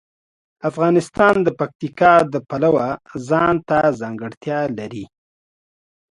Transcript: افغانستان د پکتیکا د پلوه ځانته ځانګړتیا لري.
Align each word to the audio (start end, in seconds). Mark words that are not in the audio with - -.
افغانستان 0.69 1.35
د 1.43 1.47
پکتیکا 1.59 2.13
د 2.33 2.35
پلوه 2.49 2.87
ځانته 3.29 3.77
ځانګړتیا 3.99 4.59
لري. 4.77 5.05